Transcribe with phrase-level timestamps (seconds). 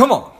[0.00, 0.32] Come on.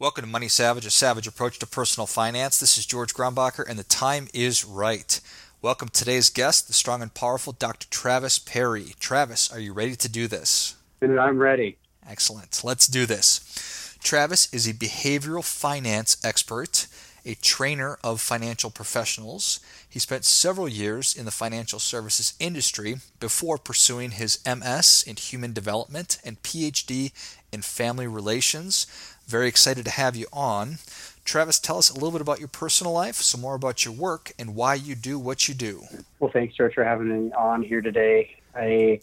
[0.00, 2.58] Welcome to Money Savage, a savage approach to personal finance.
[2.58, 5.20] This is George Grumbacher, and the time is right.
[5.62, 7.86] Welcome today's guest, the strong and powerful Dr.
[7.90, 8.94] Travis Perry.
[8.98, 10.74] Travis, are you ready to do this?
[11.00, 11.78] I'm ready.
[12.04, 12.62] Excellent.
[12.64, 13.96] Let's do this.
[14.02, 16.88] Travis is a behavioral finance expert,
[17.28, 19.60] a trainer of financial professionals.
[19.86, 25.52] He spent several years in the financial services industry before pursuing his MS in human
[25.52, 27.12] development and PhD
[27.52, 28.86] in family relations.
[29.26, 30.78] Very excited to have you on.
[31.26, 34.32] Travis, tell us a little bit about your personal life, some more about your work,
[34.38, 35.82] and why you do what you do.
[36.20, 38.36] Well, thanks, George, for having me on here today.
[38.54, 39.00] I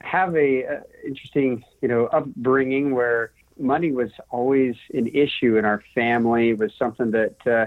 [0.00, 3.30] have a uh, interesting, you know, upbringing where
[3.62, 6.50] money was always an issue in our family.
[6.50, 7.66] It was something that, uh,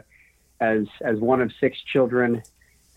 [0.59, 2.43] as as one of six children,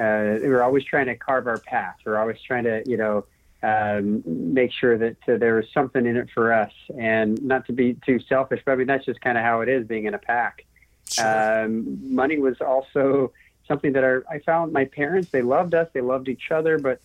[0.00, 1.96] uh, we were always trying to carve our path.
[2.04, 3.24] We are always trying to, you know,
[3.62, 6.72] um, make sure that uh, there was something in it for us.
[6.98, 9.68] And not to be too selfish, but I mean, that's just kind of how it
[9.68, 10.64] is being in a pack.
[11.10, 11.64] Sure.
[11.64, 13.33] Um, money was also
[13.66, 17.00] something that our, I found my parents, they loved us, they loved each other, but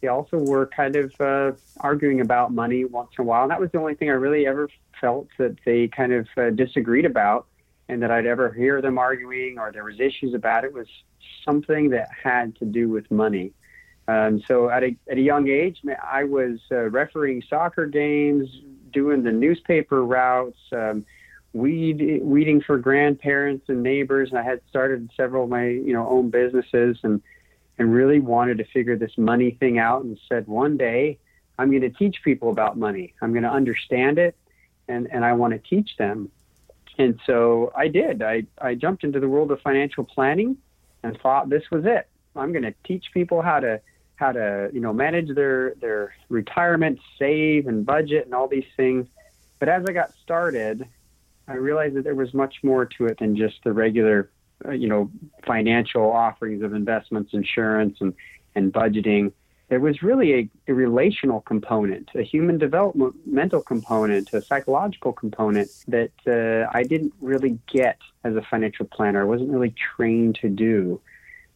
[0.00, 3.42] they also were kind of uh, arguing about money once in a while.
[3.42, 4.68] And that was the only thing I really ever
[5.00, 7.46] felt that they kind of uh, disagreed about
[7.88, 10.86] and that I'd ever hear them arguing or there was issues about it was
[11.44, 13.52] something that had to do with money.
[14.06, 18.48] Um, so at a, at a young age, I was uh, refereeing soccer games,
[18.92, 21.04] doing the newspaper routes, um,
[21.52, 24.30] weed, weeding for grandparents and neighbors.
[24.30, 27.22] And I had started several of my you know own businesses and
[27.78, 30.04] and really wanted to figure this money thing out.
[30.04, 31.18] And said one day
[31.58, 33.14] I'm going to teach people about money.
[33.20, 34.36] I'm going to understand it,
[34.86, 36.30] and and I want to teach them.
[36.98, 38.22] And so I did.
[38.22, 40.56] I I jumped into the world of financial planning
[41.02, 42.08] and thought this was it.
[42.36, 43.80] I'm going to teach people how to
[44.16, 49.06] how to you know manage their their retirement, save and budget and all these things.
[49.58, 50.86] But as I got started,
[51.48, 54.30] I realized that there was much more to it than just the regular
[54.64, 55.10] uh, you know
[55.46, 58.14] financial offerings of investments, insurance, and
[58.54, 59.32] and budgeting.
[59.68, 66.12] There was really a, a relational component, a human developmental component, a psychological component that
[66.26, 69.20] uh, I didn't really get as a financial planner.
[69.20, 71.00] I wasn't really trained to do.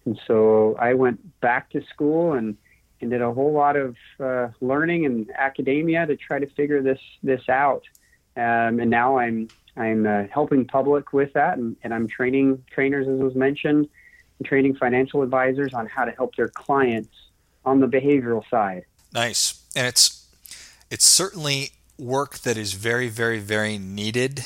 [0.05, 2.57] And so I went back to school and,
[3.01, 7.01] and did a whole lot of uh, learning and academia to try to figure this
[7.23, 7.85] this out.
[8.37, 13.09] Um, and now I'm I'm uh, helping public with that, and, and I'm training trainers,
[13.09, 13.89] as was mentioned,
[14.39, 17.11] and training financial advisors on how to help their clients
[17.65, 18.85] on the behavioral side.
[19.13, 20.27] Nice, and it's
[20.91, 24.45] it's certainly work that is very, very, very needed.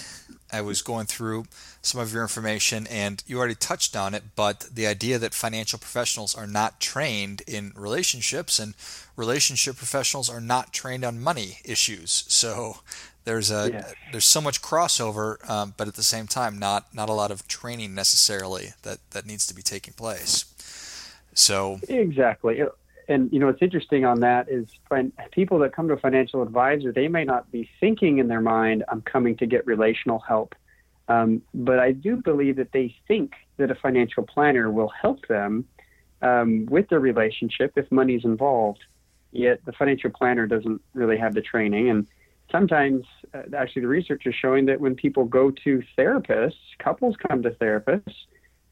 [0.53, 1.47] I was going through
[1.83, 5.79] some of your information, and you already touched on it, but the idea that financial
[5.79, 8.75] professionals are not trained in relationships and
[9.17, 12.25] relationship professionals are not trained on money issues.
[12.29, 12.79] So
[13.27, 13.93] there's a yeah.
[14.13, 17.47] there's so much crossover, um, but at the same time, not not a lot of
[17.49, 20.47] training necessarily that that needs to be taking place.
[21.35, 22.63] So exactly,
[23.09, 26.41] and you know what's interesting on that is when people that come to a financial
[26.41, 30.55] advisor, they may not be thinking in their mind, "I'm coming to get relational help."
[31.09, 35.65] Um, but I do believe that they think that a financial planner will help them
[36.23, 38.85] um, with their relationship if money's involved.
[39.33, 41.91] Yet the financial planner doesn't really have the training.
[41.91, 42.07] And
[42.51, 47.43] sometimes, uh, actually, the research is showing that when people go to therapists, couples come
[47.43, 48.15] to therapists,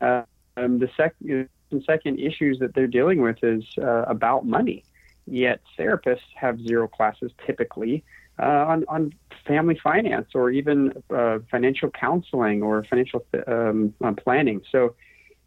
[0.00, 0.22] uh,
[0.56, 1.16] um, the sec-
[1.86, 4.84] second issues that they're dealing with is uh, about money.
[5.26, 8.04] Yet therapists have zero classes typically
[8.38, 9.12] uh, on, on
[9.46, 14.62] family finance or even uh, financial counseling or financial um, uh, planning.
[14.70, 14.94] So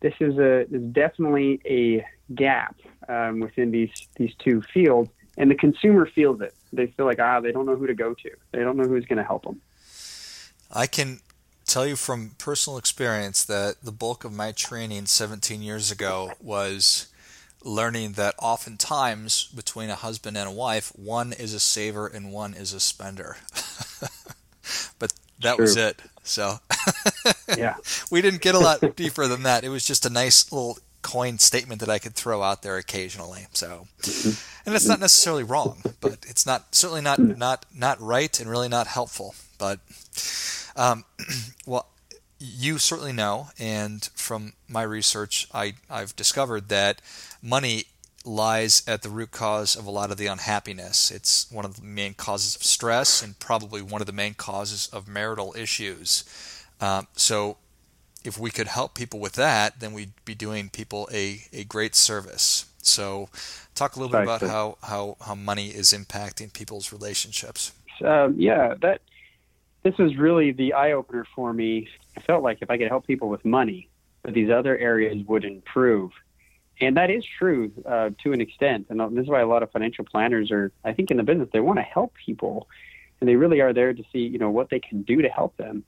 [0.01, 2.75] this is a is definitely a gap
[3.07, 6.53] um, within these these two fields, and the consumer feels it.
[6.73, 8.31] They feel like ah, they don't know who to go to.
[8.51, 9.61] They don't know who's going to help them.
[10.71, 11.19] I can
[11.65, 17.07] tell you from personal experience that the bulk of my training 17 years ago was
[17.63, 22.53] learning that oftentimes between a husband and a wife, one is a saver and one
[22.53, 23.37] is a spender.
[24.99, 25.63] but that True.
[25.63, 26.01] was it.
[26.23, 26.59] So
[27.57, 27.75] yeah,
[28.11, 29.63] we didn't get a lot deeper than that.
[29.63, 30.77] It was just a nice little
[31.07, 33.47] coin statement that I could throw out there occasionally.
[33.53, 38.49] So, and it's not necessarily wrong, but it's not certainly not not not right and
[38.49, 39.33] really not helpful.
[39.57, 39.79] But
[40.75, 41.05] um,
[41.65, 41.87] well,
[42.39, 47.01] you certainly know, and from my research, I I've discovered that
[47.41, 47.85] money
[48.25, 51.09] lies at the root cause of a lot of the unhappiness.
[51.09, 54.89] It's one of the main causes of stress and probably one of the main causes
[54.91, 56.25] of marital issues.
[56.81, 57.55] Um, so,
[58.27, 61.95] if we could help people with that, then we'd be doing people a, a great
[61.95, 62.65] service.
[62.79, 63.29] So,
[63.73, 67.71] talk a little bit about how, how, how money is impacting people's relationships.
[68.03, 69.01] Um, yeah, that
[69.83, 71.87] this was really the eye opener for me.
[72.15, 73.89] I felt like if I could help people with money,
[74.23, 76.11] that these other areas would improve.
[76.79, 78.87] And that is true uh, to an extent.
[78.89, 81.49] And this is why a lot of financial planners are, I think, in the business,
[81.51, 82.67] they want to help people.
[83.19, 85.57] And they really are there to see, you know, what they can do to help
[85.57, 85.83] them.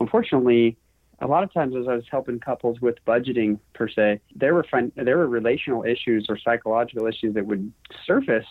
[0.00, 0.76] Unfortunately,
[1.20, 4.64] a lot of times as I was helping couples with budgeting per se, there were
[4.64, 7.72] fun, there were relational issues or psychological issues that would
[8.06, 8.46] surface,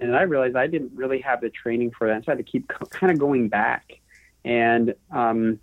[0.00, 2.50] and I realized I didn't really have the training for that, so I had to
[2.50, 4.00] keep kind of going back
[4.44, 5.58] and um,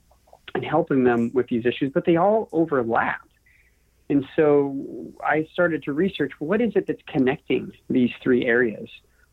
[0.54, 3.28] and helping them with these issues, but they all overlap.
[4.10, 8.90] And so I started to research what is it that's connecting these three areas?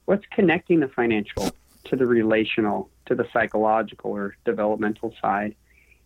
[0.07, 1.51] What's connecting the financial
[1.85, 5.55] to the relational to the psychological or developmental side?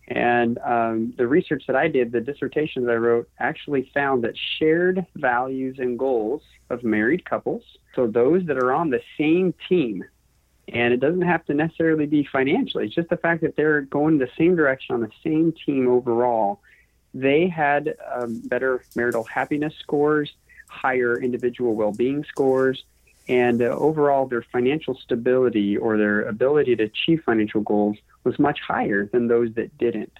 [0.07, 4.35] And um, the research that I did, the dissertation that I wrote, actually found that
[4.57, 7.63] shared values and goals of married couples,
[7.93, 10.05] so those that are on the same team,
[10.69, 14.17] and it doesn't have to necessarily be financially, it's just the fact that they're going
[14.17, 16.61] the same direction on the same team overall,
[17.13, 20.31] they had um, better marital happiness scores,
[20.69, 22.83] higher individual well being scores,
[23.27, 28.59] and uh, overall their financial stability or their ability to achieve financial goals was much
[28.61, 30.13] higher than those that didn't.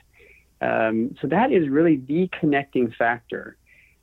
[0.59, 3.57] Um, so that is really the connecting factor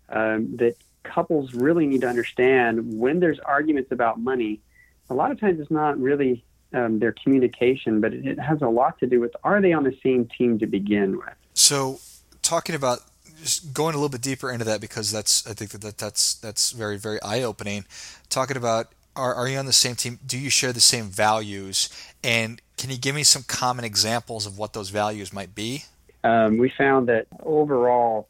[0.08, 4.60] um, that couples really need to understand when there's arguments about money.
[5.10, 8.68] A lot of times it's not really um, their communication, but it, it has a
[8.68, 11.34] lot to do with are they on the same team to begin with.
[11.54, 12.00] So,
[12.42, 13.00] talking about
[13.44, 16.34] just going a little bit deeper into that because that's I think that, that that's
[16.34, 17.84] that's very very eye opening.
[18.30, 20.18] Talking about are are you on the same team?
[20.26, 21.88] Do you share the same values?
[22.22, 25.84] And can you give me some common examples of what those values might be?
[26.24, 28.28] Um, we found that overall,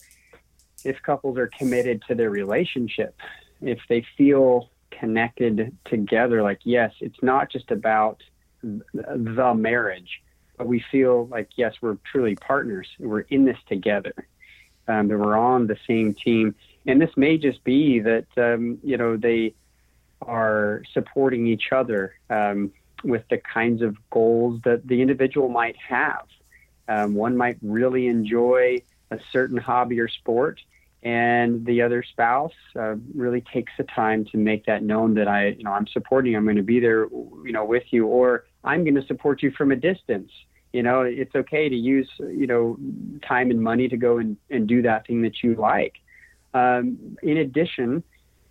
[0.84, 3.16] if couples are committed to their relationship,
[3.62, 8.22] if they feel connected together, like, yes, it's not just about
[8.62, 10.22] the marriage,
[10.56, 12.88] but we feel like, yes, we're truly partners.
[12.98, 14.14] We're in this together,
[14.88, 16.54] um, that we're on the same team.
[16.86, 19.54] And this may just be that, um, you know, they
[20.22, 22.14] are supporting each other.
[22.30, 22.72] Um,
[23.04, 26.26] with the kinds of goals that the individual might have.
[26.88, 30.60] Um, one might really enjoy a certain hobby or sport,
[31.02, 35.48] and the other spouse uh, really takes the time to make that known that I,
[35.48, 36.34] you know, I'm supporting.
[36.34, 39.50] I'm going to be there, you know, with you, or I'm going to support you
[39.50, 40.30] from a distance.
[40.74, 42.76] You know, it's okay to use, you know,
[43.22, 45.94] time and money to go and, and do that thing that you like.
[46.52, 48.02] Um, in addition,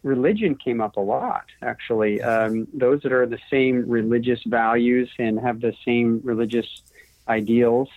[0.03, 2.21] religion came up a lot, actually.
[2.21, 6.67] Um, those that are the same religious values and have the same religious
[7.27, 7.89] ideals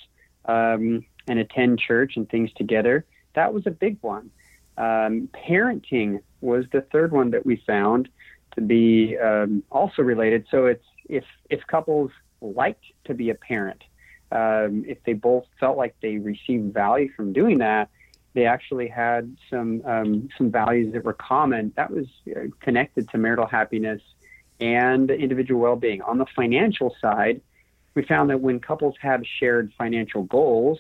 [0.47, 4.31] um, and attend church and things together, that was a big one.
[4.77, 8.09] Um, parenting was the third one that we found
[8.57, 10.47] to be um, also related.
[10.51, 13.85] So it's if if couples liked to be a parent,
[14.33, 17.89] um, if they both felt like they received value from doing that,
[18.35, 21.73] they actually had some um, some values that were common.
[21.77, 24.03] That was uh, connected to marital happiness
[24.61, 26.03] and individual well-being.
[26.03, 27.41] On the financial side,
[27.95, 30.79] we found that when couples have shared financial goals,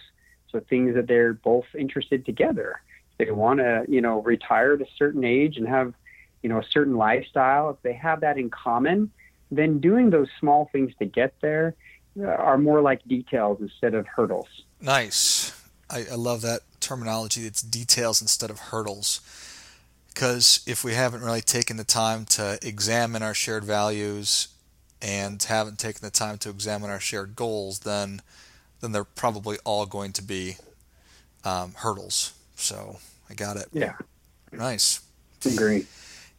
[0.50, 2.82] so things that they're both interested together,
[3.16, 5.94] they want to you know retire at a certain age and have
[6.42, 7.70] you know a certain lifestyle.
[7.70, 9.10] If they have that in common,
[9.50, 11.74] then doing those small things to get there
[12.24, 14.48] are more like details instead of hurdles.
[14.80, 15.52] Nice.
[15.90, 19.20] I, I love that terminology It's details instead of hurdles.
[20.08, 24.48] Because if we haven't really taken the time to examine our shared values
[25.02, 28.22] and haven't taken the time to examine our shared goals, then
[28.80, 30.56] then they're probably all going to be
[31.44, 32.32] um, hurdles.
[32.56, 33.68] So I got it.
[33.72, 33.94] Yeah.
[34.52, 35.00] Nice.
[35.44, 35.86] Agree.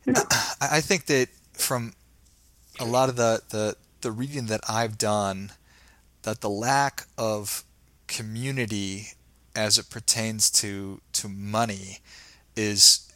[0.05, 0.23] Yeah.
[0.61, 1.93] I think that from
[2.79, 5.51] a lot of the, the, the reading that I've done,
[6.27, 7.63] that the lack of
[8.07, 9.13] community
[9.55, 11.99] as it pertains to to money
[12.53, 13.09] is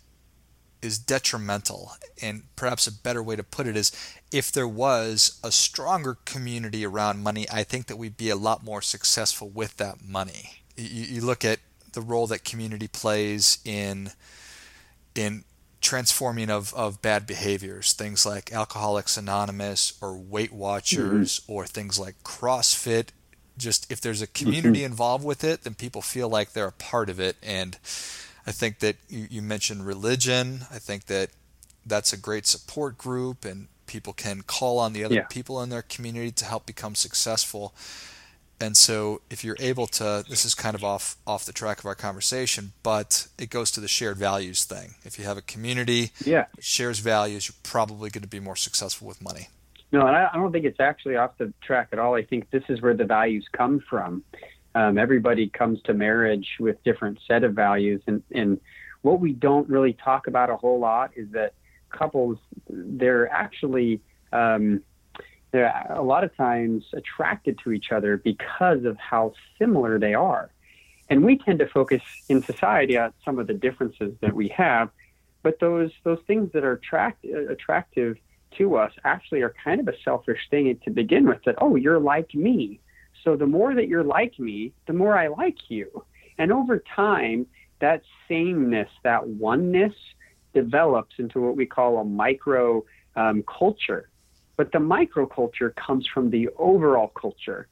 [0.82, 1.92] is detrimental.
[2.22, 3.92] And perhaps a better way to put it is
[4.32, 8.64] if there was a stronger community around money i think that we'd be a lot
[8.64, 10.64] more successful with that money.
[10.78, 11.60] You, you look at
[11.92, 14.12] the role that community plays in
[15.16, 15.44] in
[15.82, 21.52] transforming of, of bad behaviors things like alcoholics anonymous or weight watchers mm-hmm.
[21.52, 23.08] or things like crossfit
[23.62, 24.88] just if there's a community mm-hmm.
[24.88, 27.38] involved with it, then people feel like they're a part of it.
[27.44, 27.78] And
[28.46, 30.62] I think that you, you mentioned religion.
[30.72, 31.30] I think that
[31.86, 35.26] that's a great support group, and people can call on the other yeah.
[35.30, 37.74] people in their community to help become successful.
[38.62, 41.86] And so if you're able to this is kind of off off the track of
[41.86, 44.96] our conversation, but it goes to the shared values thing.
[45.04, 46.46] If you have a community yeah.
[46.60, 49.50] shares values, you're probably going to be more successful with money.
[49.92, 52.14] No, and I, I don't think it's actually off the track at all.
[52.16, 54.24] I think this is where the values come from.
[54.74, 58.62] Um, everybody comes to marriage with different set of values, and, and
[59.02, 61.54] what we don't really talk about a whole lot is that
[61.90, 62.38] couples
[62.70, 64.00] they're actually
[64.32, 64.82] um,
[65.52, 70.50] they're a lot of times attracted to each other because of how similar they are.
[71.10, 74.90] And we tend to focus in society on some of the differences that we have,
[75.44, 78.18] but those those things that are attract, attractive
[78.58, 81.44] to us actually are kind of a selfish thing to begin with.
[81.46, 82.80] That oh, you're like me,
[83.24, 86.06] so the more that you're like me, the more I like you.
[86.38, 87.46] And over time,
[87.80, 89.94] that sameness, that oneness,
[90.54, 94.10] develops into what we call a micro um, culture
[94.58, 97.68] but the microculture comes from the overall culture.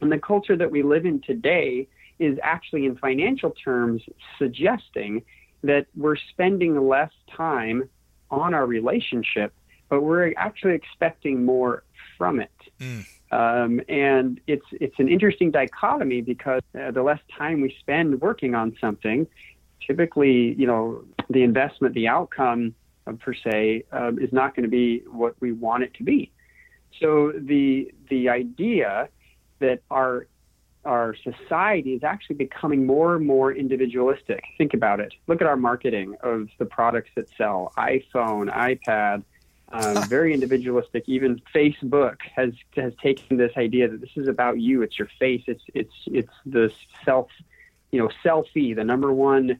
[0.00, 4.02] And the culture that we live in today is actually, in financial terms,
[4.38, 5.22] suggesting
[5.62, 7.88] that we're spending less time
[8.30, 9.52] on our relationship,
[9.88, 11.82] but we're actually expecting more
[12.16, 12.50] from it.
[12.80, 13.06] Mm.
[13.32, 18.54] Um, and it's it's an interesting dichotomy because uh, the less time we spend working
[18.54, 19.26] on something,
[19.84, 22.74] typically, you know, the investment, the outcome
[23.14, 26.32] per se um, is not going to be what we want it to be.
[27.00, 29.08] So the the idea
[29.60, 30.26] that our
[30.84, 34.44] our society is actually becoming more and more individualistic.
[34.56, 35.12] Think about it.
[35.26, 39.24] Look at our marketing of the products that sell iPhone, iPad,
[39.72, 41.04] um, very individualistic.
[41.06, 44.82] Even Facebook has has taken this idea that this is about you.
[44.82, 45.42] It's your face.
[45.46, 46.72] It's it's it's the
[47.04, 47.28] self,
[47.90, 49.58] you know, selfie, the number one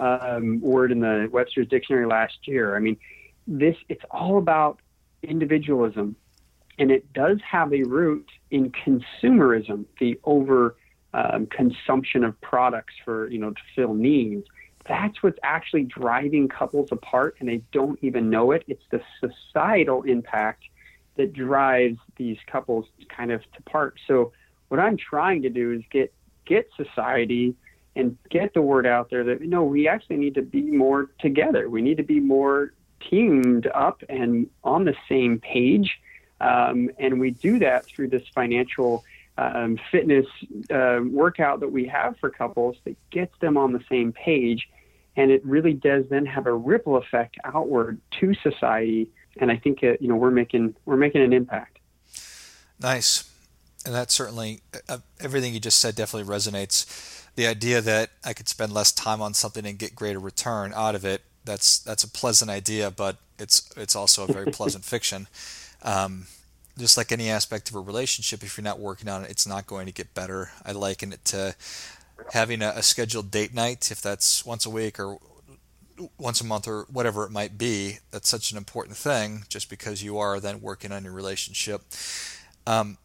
[0.00, 2.76] um, word in the Webster's dictionary last year.
[2.76, 2.96] I mean,
[3.46, 4.80] this it's all about
[5.22, 6.16] individualism,
[6.78, 10.76] and it does have a root in consumerism, the over
[11.14, 14.46] um, consumption of products for you know to fill needs.
[14.86, 18.64] That's what's actually driving couples apart, and they don't even know it.
[18.68, 20.64] It's the societal impact
[21.16, 23.98] that drives these couples kind of to part.
[24.06, 24.32] So,
[24.68, 26.12] what I'm trying to do is get
[26.46, 27.54] get society
[27.98, 31.68] and get the word out there that no, we actually need to be more together.
[31.68, 32.72] We need to be more
[33.10, 35.98] teamed up and on the same page.
[36.40, 39.04] Um, and we do that through this financial
[39.36, 40.26] um, fitness
[40.70, 44.68] uh, workout that we have for couples that gets them on the same page.
[45.16, 49.10] And it really does then have a ripple effect outward to society.
[49.38, 51.78] And I think uh, you know we're making we're making an impact.
[52.80, 53.28] Nice,
[53.84, 58.48] and that certainly uh, everything you just said definitely resonates the idea that I could
[58.48, 62.08] spend less time on something and get greater return out of it that's that's a
[62.08, 65.28] pleasant idea, but it's it's also a very pleasant fiction.
[65.82, 66.26] Um,
[66.76, 69.68] just like any aspect of a relationship, if you're not working on it, it's not
[69.68, 70.50] going to get better.
[70.66, 71.54] I liken it to
[72.32, 75.18] having a, a scheduled date night, if that's once a week or
[76.18, 77.98] once a month or whatever it might be.
[78.10, 81.82] That's such an important thing, just because you are then working on your relationship.
[82.66, 82.98] Um,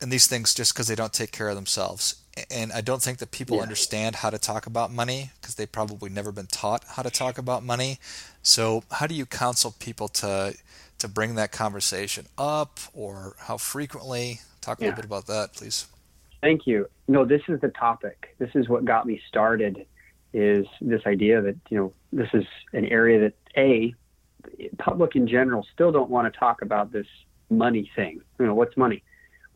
[0.00, 2.16] and these things, just because they don't take care of themselves,
[2.50, 3.62] and I don't think that people yeah.
[3.62, 7.38] understand how to talk about money because they've probably never been taught how to talk
[7.38, 7.98] about money.
[8.42, 10.56] So, how do you counsel people to
[10.98, 14.40] to bring that conversation up, or how frequently?
[14.60, 14.88] Talk a yeah.
[14.88, 15.86] little bit about that, please.
[16.42, 16.88] Thank you.
[17.08, 18.34] No, this is the topic.
[18.38, 19.86] This is what got me started.
[20.32, 23.94] Is this idea that you know this is an area that a
[24.78, 27.06] public in general still don't want to talk about this
[27.50, 28.20] money thing.
[28.38, 29.02] You know, what's money?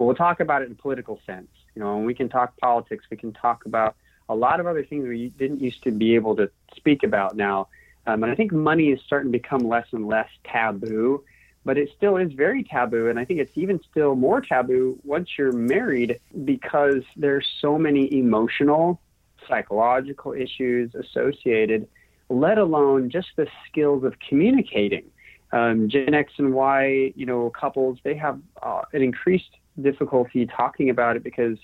[0.01, 2.57] Well, we'll talk about it in a political sense you know, and we can talk
[2.59, 3.05] politics.
[3.11, 3.97] We can talk about
[4.29, 7.69] a lot of other things we didn't used to be able to speak about now.
[8.07, 11.25] Um, and I think money is starting to become less and less taboo,
[11.65, 13.09] but it still is very taboo.
[13.09, 18.13] And I think it's even still more taboo once you're married because there's so many
[18.13, 19.01] emotional,
[19.49, 21.89] psychological issues associated,
[22.29, 25.05] let alone just the skills of communicating.
[25.53, 29.51] Um, Gen X and Y, you know, couples, they have uh, an increased
[29.83, 31.59] difficulty talking about it because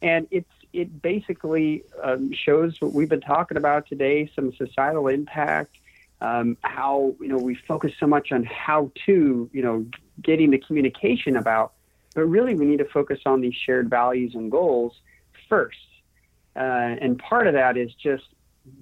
[0.00, 5.76] And it's it basically um, shows what we've been talking about today, some societal impact,
[6.20, 9.86] um, how you know we focus so much on how to you know
[10.22, 11.72] getting the communication about,
[12.14, 15.00] but really we need to focus on these shared values and goals
[15.48, 15.78] first.
[16.56, 18.24] Uh, and part of that is just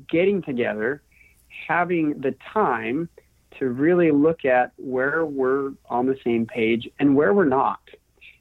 [0.09, 1.03] getting together,
[1.69, 3.09] having the time
[3.59, 7.81] to really look at where we're on the same page and where we're not.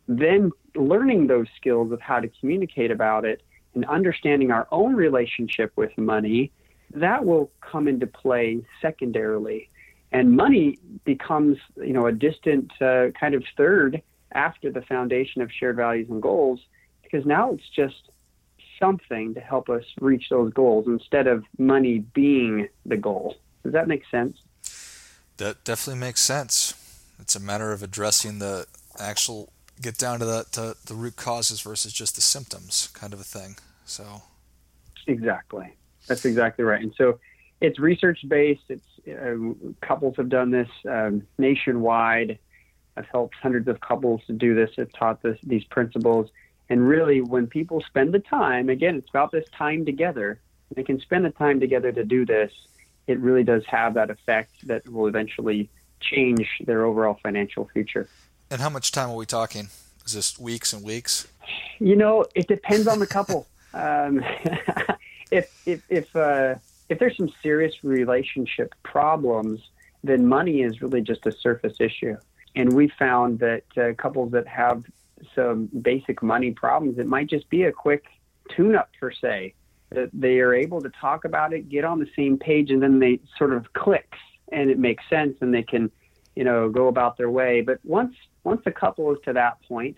[0.08, 3.42] Then learning those skills of how to communicate about it
[3.74, 6.52] and understanding our own relationship with money,
[6.94, 9.70] that will come into play secondarily.
[10.12, 15.52] And money becomes, you know, a distant uh, kind of third after the foundation of
[15.52, 16.62] shared values and goals,
[17.04, 18.10] because now it's just
[18.80, 23.36] something to help us reach those goals instead of money being the goal.
[23.64, 24.38] Does that make sense?
[25.38, 26.74] That definitely makes sense.
[27.20, 28.68] It's a matter of addressing the
[29.00, 29.50] actual
[29.82, 33.24] get down to the to the root causes versus just the symptoms kind of a
[33.24, 33.58] thing.
[33.86, 34.22] So
[35.08, 35.76] exactly,
[36.08, 36.82] that's exactly right.
[36.82, 37.20] And so
[37.62, 38.64] it's research based.
[38.70, 39.36] It's uh,
[39.82, 42.40] couples have done this um, nationwide.
[42.98, 44.72] I've helped hundreds of couples to do this.
[44.78, 46.30] I've taught this, these principles.
[46.70, 50.40] And really, when people spend the time, again, it's about this time together.
[50.76, 52.52] They can spend the time together to do this.
[53.08, 55.70] It really does have that effect that will eventually
[56.00, 58.08] change their overall financial future.
[58.50, 59.70] And how much time are we talking?
[60.06, 61.28] Is this weeks and weeks?
[61.80, 63.48] You know, it depends on the couple.
[63.74, 64.24] um,
[65.32, 66.56] if if if uh,
[66.90, 69.62] if there's some serious relationship problems,
[70.04, 72.16] then money is really just a surface issue.
[72.56, 74.84] And we found that uh, couples that have
[75.34, 78.06] some basic money problems, it might just be a quick
[78.50, 79.54] tune-up per se.
[79.96, 83.00] That they are able to talk about it, get on the same page, and then
[83.00, 84.20] they sort of clicks,
[84.52, 85.90] and it makes sense, and they can,
[86.36, 87.62] you know, go about their way.
[87.62, 89.98] But once once a couple is to that point,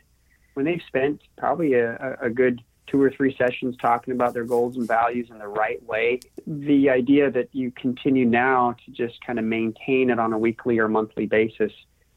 [0.54, 4.78] when they've spent probably a, a good two or three sessions talking about their goals
[4.78, 9.40] and values in the right way, the idea that you continue now to just kind
[9.40, 11.74] of maintain it on a weekly or monthly basis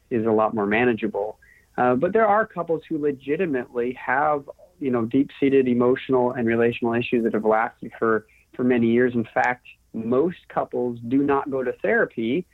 [0.09, 1.37] is a lot more manageable.
[1.77, 4.49] Uh, but there are couples who legitimately have,
[4.81, 9.13] you know, deep-seated emotional and relational issues that have lasted for for many years.
[9.13, 12.45] In fact, most couples do not go to therapy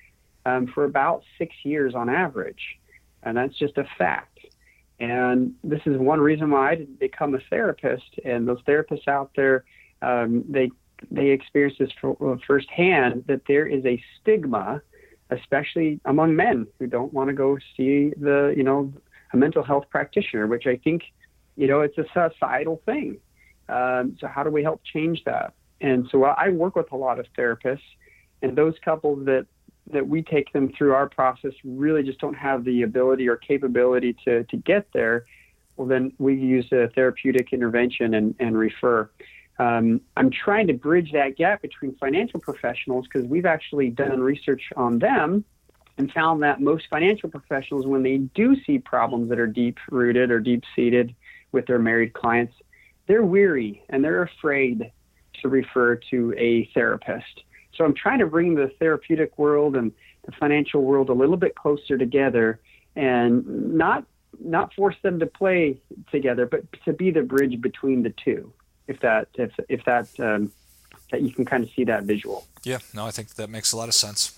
[0.45, 2.79] um, for about six years on average,
[3.23, 4.39] and that's just a fact.
[4.99, 8.19] And this is one reason why I didn't become a therapist.
[8.25, 9.63] And those therapists out there,
[10.01, 10.71] um, they
[11.11, 11.91] they experience this
[12.47, 14.81] firsthand that there is a stigma,
[15.29, 18.91] especially among men who don't want to go see the you know
[19.33, 21.03] a mental health practitioner, which I think
[21.57, 23.17] you know it's a societal thing.
[23.67, 25.53] Um, so how do we help change that?
[25.81, 27.79] And so I work with a lot of therapists,
[28.41, 29.45] and those couples that
[29.91, 34.15] that we take them through our process really just don't have the ability or capability
[34.25, 35.25] to, to get there,
[35.77, 39.09] well, then we use a therapeutic intervention and, and refer.
[39.59, 44.61] Um, I'm trying to bridge that gap between financial professionals because we've actually done research
[44.75, 45.45] on them
[45.97, 50.29] and found that most financial professionals, when they do see problems that are deep rooted
[50.29, 51.15] or deep seated
[51.51, 52.53] with their married clients,
[53.07, 54.91] they're weary and they're afraid
[55.41, 57.43] to refer to a therapist.
[57.75, 59.91] So I'm trying to bring the therapeutic world and
[60.25, 62.59] the financial world a little bit closer together
[62.95, 64.05] and not
[64.39, 65.79] not force them to play
[66.11, 68.51] together, but to be the bridge between the two.
[68.87, 70.51] If that if if that um,
[71.11, 72.45] that you can kind of see that visual.
[72.63, 74.33] Yeah, no, I think that makes a lot of sense.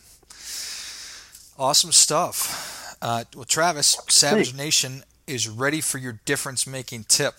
[1.57, 2.97] Awesome stuff.
[3.01, 4.57] Uh, well, Travis, Savage Thanks.
[4.57, 7.35] Nation is ready for your difference making tip.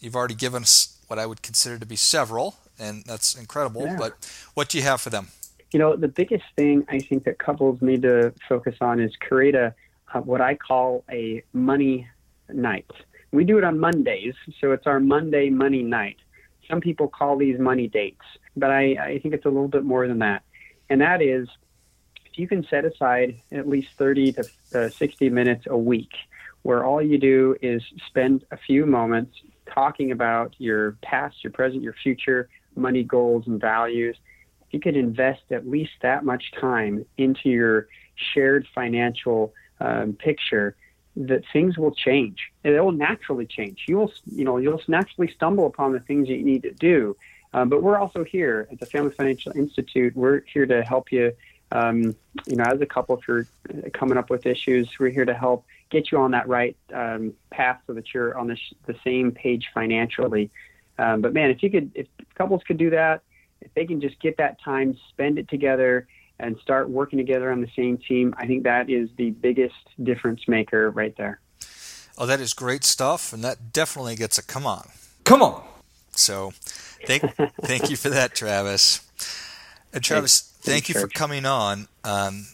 [0.00, 3.82] You've already given us what I would consider to be several, and that's incredible.
[3.82, 3.96] Yeah.
[3.98, 5.28] But what do you have for them?
[5.72, 9.54] You know, the biggest thing I think that couples need to focus on is create
[9.54, 9.74] a,
[10.14, 12.08] a what I call a money
[12.48, 12.90] night.
[13.32, 16.16] We do it on Mondays, so it's our Monday money night.
[16.68, 18.24] Some people call these money dates,
[18.56, 20.42] but I, I think it's a little bit more than that.
[20.88, 21.48] And that is,
[22.24, 24.44] if you can set aside at least 30 to
[24.74, 26.12] uh, 60 minutes a week
[26.66, 29.36] where all you do is spend a few moments
[29.72, 34.16] talking about your past, your present, your future, money goals and values,
[34.62, 40.74] if you could invest at least that much time into your shared financial um, picture,
[41.14, 42.50] that things will change.
[42.64, 43.84] It will naturally change.
[43.86, 47.16] You will, you know, you'll naturally stumble upon the things you need to do.
[47.54, 50.16] Um, but we're also here at the Family Financial Institute.
[50.16, 51.32] We're here to help you.
[51.70, 53.46] Um, you know, as a couple, if you're
[53.94, 57.80] coming up with issues, we're here to help get you on that right um, path
[57.86, 60.50] so that you're on the, sh- the same page financially.
[60.98, 63.22] Um, but man, if you could, if couples could do that,
[63.60, 66.06] if they can just get that time, spend it together,
[66.38, 70.46] and start working together on the same team, I think that is the biggest difference
[70.46, 71.40] maker right there.
[72.18, 74.88] Oh, that is great stuff, and that definitely gets a come on.
[75.24, 75.62] Come on.
[76.12, 76.52] So,
[77.06, 77.22] thank
[77.62, 79.00] thank you for that, Travis.
[79.92, 81.88] And Travis, thanks, thank thanks, you for coming on.
[82.04, 82.46] Um,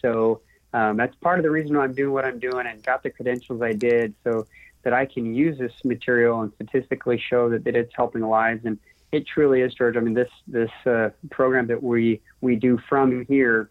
[0.00, 0.40] So
[0.76, 3.10] um, that's part of the reason why I'm doing what I'm doing and got the
[3.10, 4.14] credentials I did.
[4.24, 4.46] So
[4.86, 8.64] that I can use this material and statistically show that, that it's helping lives.
[8.64, 8.78] And
[9.10, 9.96] it truly is, George.
[9.96, 13.68] I mean, this this uh, program that we we do from here,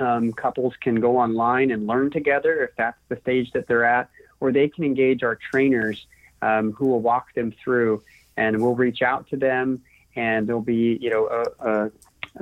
[0.00, 4.10] um, couples can go online and learn together if that's the stage that they're at,
[4.40, 6.06] or they can engage our trainers
[6.42, 8.02] um, who will walk them through,
[8.36, 9.80] and we'll reach out to them,
[10.14, 11.90] and there'll be you know a, a,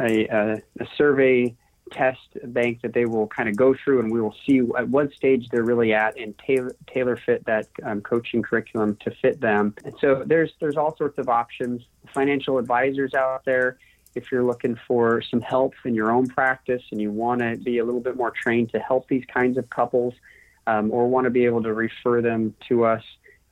[0.00, 1.54] a, a survey
[1.90, 5.12] test bank that they will kind of go through and we will see at what
[5.12, 9.74] stage they're really at and tailor, tailor fit that um, coaching curriculum to fit them.
[9.84, 11.82] And so there's there's all sorts of options.
[12.14, 13.78] Financial advisors out there,
[14.14, 17.78] if you're looking for some help in your own practice and you want to be
[17.78, 20.14] a little bit more trained to help these kinds of couples
[20.66, 23.02] um, or want to be able to refer them to us,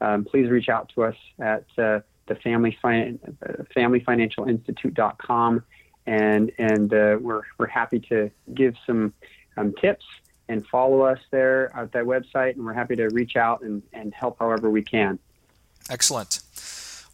[0.00, 5.62] um, please reach out to us at uh, the family, fin- uh, familyfinancialinstitute.com
[6.06, 9.12] and and uh, we're we're happy to give some
[9.56, 10.04] um, tips
[10.48, 14.14] and follow us there at that website, and we're happy to reach out and, and
[14.14, 15.18] help however we can.
[15.90, 16.40] Excellent.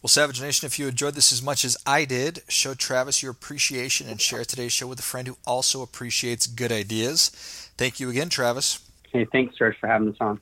[0.01, 3.31] Well, Savage Nation, if you enjoyed this as much as I did, show Travis your
[3.31, 7.29] appreciation and share today's show with a friend who also appreciates good ideas.
[7.77, 8.79] Thank you again, Travis.
[9.11, 10.41] Hey, thanks, George, for having us on.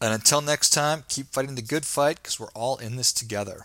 [0.00, 3.64] And until next time, keep fighting the good fight because we're all in this together.